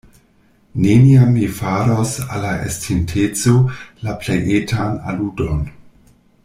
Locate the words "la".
2.47-2.55, 4.07-4.19